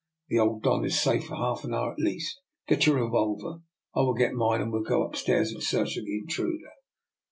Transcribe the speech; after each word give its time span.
The 0.29 0.39
old 0.39 0.63
Don 0.63 0.83
is 0.83 0.99
safe 0.99 1.25
for 1.27 1.35
half 1.35 1.63
an 1.63 1.75
hour 1.75 1.91
at 1.93 1.99
least; 1.99 2.41
get 2.67 2.87
your 2.87 3.03
revolver, 3.03 3.61
I 3.95 3.99
will 3.99 4.15
get 4.15 4.33
mine, 4.33 4.59
and 4.59 4.73
we 4.73 4.79
will 4.79 4.83
go 4.83 5.05
up 5.05 5.15
stairs 5.15 5.53
in 5.53 5.61
search 5.61 5.95
of 5.95 6.05
the 6.05 6.17
intruder." 6.17 6.69